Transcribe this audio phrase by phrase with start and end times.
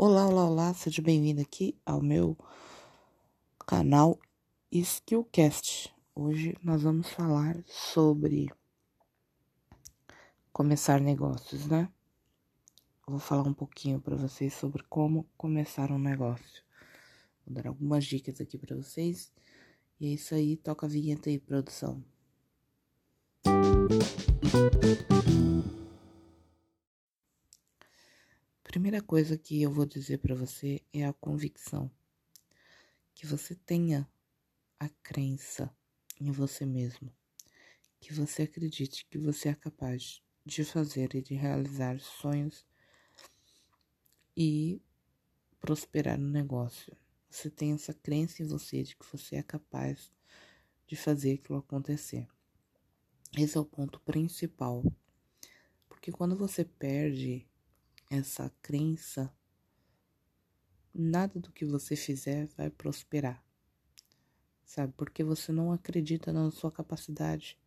[0.00, 2.38] Olá, olá, olá, seja bem-vindo aqui ao meu
[3.66, 4.16] canal
[4.70, 5.92] Skillcast.
[6.14, 8.48] Hoje nós vamos falar sobre
[10.52, 11.88] começar negócios, né?
[13.08, 16.62] vou falar um pouquinho para vocês sobre como começar um negócio.
[17.44, 19.32] Vou dar algumas dicas aqui para vocês.
[19.98, 22.04] E é isso aí, toca a vinheta aí, produção.
[28.88, 31.90] Primeira coisa que eu vou dizer para você é a convicção.
[33.14, 34.10] Que você tenha
[34.80, 35.70] a crença
[36.18, 37.12] em você mesmo.
[38.00, 42.64] Que você acredite que você é capaz de fazer e de realizar sonhos
[44.34, 44.80] e
[45.60, 46.96] prosperar no negócio.
[47.28, 50.10] Você tem essa crença em você de que você é capaz
[50.86, 52.26] de fazer aquilo acontecer.
[53.36, 54.82] Esse é o ponto principal.
[55.90, 57.46] Porque quando você perde
[58.10, 59.32] essa crença,
[60.94, 63.44] nada do que você fizer vai prosperar.
[64.64, 64.92] Sabe?
[64.96, 67.58] Porque você não acredita na sua capacidade.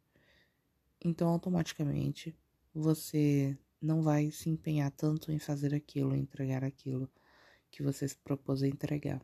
[1.03, 2.35] Então, automaticamente,
[2.73, 7.09] você não vai se empenhar tanto em fazer aquilo, entregar aquilo
[7.71, 9.21] que você se propôs a entregar.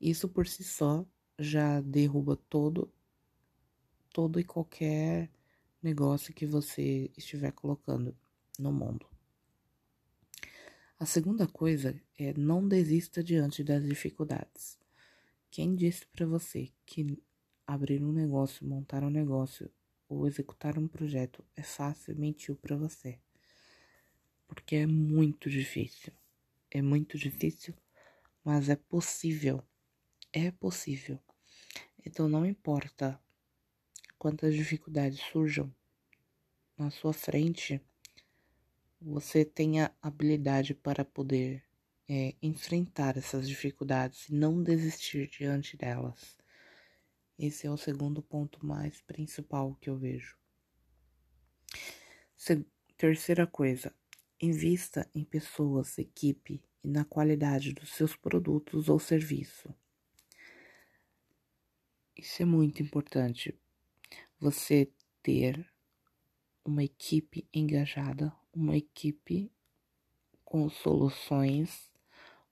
[0.00, 1.06] Isso por si só
[1.38, 2.92] já derruba todo
[4.14, 5.28] todo e qualquer
[5.82, 8.16] negócio que você estiver colocando
[8.56, 9.13] no mundo.
[10.96, 14.78] A segunda coisa é não desista diante das dificuldades.
[15.50, 17.20] Quem disse para você que
[17.66, 19.68] abrir um negócio, montar um negócio
[20.08, 23.18] ou executar um projeto é fácil mentiu para você?
[24.46, 26.12] Porque é muito difícil.
[26.70, 27.74] É muito difícil,
[28.44, 29.64] mas é possível.
[30.32, 31.18] É possível.
[32.06, 33.20] Então não importa
[34.16, 35.74] quantas dificuldades surjam
[36.78, 37.80] na sua frente,
[39.04, 41.62] você tenha habilidade para poder
[42.08, 46.38] é, enfrentar essas dificuldades e não desistir diante delas.
[47.38, 50.38] Esse é o segundo ponto mais principal que eu vejo.
[52.34, 52.64] Se,
[52.96, 53.94] terceira coisa,
[54.40, 59.74] invista em pessoas, equipe e na qualidade dos seus produtos ou serviço.
[62.16, 63.54] Isso é muito importante.
[64.38, 64.90] Você
[65.22, 65.70] ter
[66.64, 69.50] uma equipe engajada, uma equipe
[70.44, 71.90] com soluções,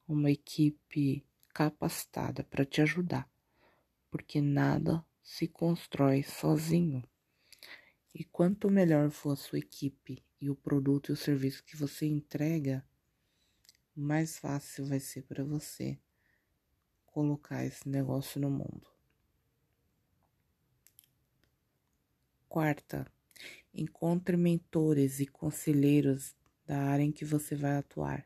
[0.09, 1.25] uma equipe
[1.55, 3.31] capacitada para te ajudar,
[4.11, 7.05] porque nada se constrói sozinho.
[8.13, 12.05] E quanto melhor for a sua equipe e o produto e o serviço que você
[12.05, 12.85] entrega,
[13.95, 15.99] mais fácil vai ser para você
[17.07, 18.91] colocar esse negócio no mundo.
[22.49, 23.11] Quarta,
[23.75, 26.35] Encontre mentores e conselheiros
[26.67, 28.25] da área em que você vai atuar.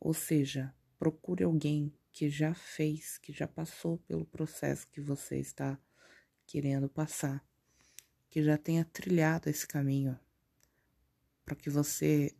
[0.00, 5.78] Ou seja, procure alguém que já fez, que já passou pelo processo que você está
[6.46, 7.44] querendo passar,
[8.30, 10.18] que já tenha trilhado esse caminho,
[11.44, 12.34] para que você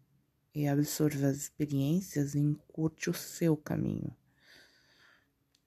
[0.71, 4.17] absorva as experiências e encurte o seu caminho.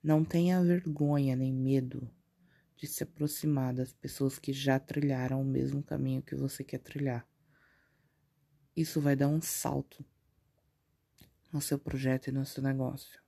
[0.03, 2.09] Não tenha vergonha nem medo
[2.81, 7.29] de se aproximar das pessoas que já trilharam o mesmo caminho que você quer trilhar.
[8.75, 10.03] Isso vai dar um salto
[11.53, 13.21] no seu projeto e no seu negócio.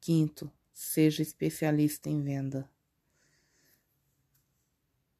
[0.00, 2.68] Quinto, seja especialista em venda.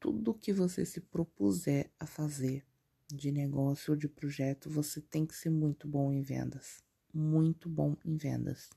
[0.01, 2.67] Tudo que você se propuser a fazer
[3.07, 6.83] de negócio ou de projeto, você tem que ser muito bom em vendas.
[7.15, 8.69] Muito bom em vendas.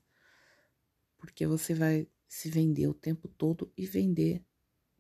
[1.18, 4.46] Porque você vai se vender o tempo todo e vender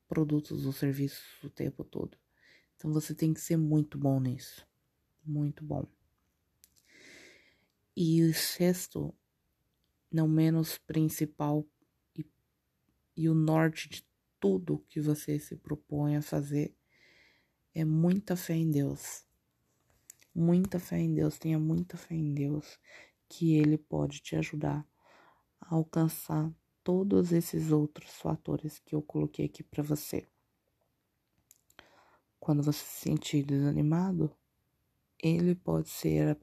[0.07, 2.17] produtos ou serviços o tempo todo.
[2.75, 4.67] Então você tem que ser muito bom nisso.
[5.23, 5.85] Muito bom.
[7.95, 9.13] E o sexto,
[10.12, 11.67] não menos principal
[12.17, 12.25] e,
[13.16, 14.07] e o norte de
[14.40, 16.75] tudo que você se propõe a fazer
[17.75, 19.23] é muita fé em Deus.
[20.34, 22.79] Muita fé em Deus, tenha muita fé em Deus
[23.28, 24.87] que Ele pode te ajudar
[25.61, 26.52] a alcançar
[26.90, 30.28] todos esses outros fatores que eu coloquei aqui para você.
[32.40, 34.36] Quando você se sentir desanimado,
[35.22, 36.36] ele pode ser